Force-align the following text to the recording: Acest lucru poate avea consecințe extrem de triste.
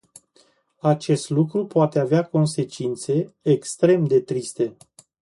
Acest 0.81 1.29
lucru 1.29 1.65
poate 1.65 1.99
avea 1.99 2.23
consecințe 2.25 3.33
extrem 3.41 4.05
de 4.05 4.21
triste. 4.21 4.77